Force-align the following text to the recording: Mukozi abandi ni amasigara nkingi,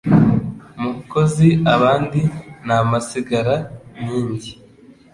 Mukozi 0.83 1.47
abandi 1.73 2.21
ni 2.65 2.73
amasigara 2.81 3.55
nkingi, 4.01 4.53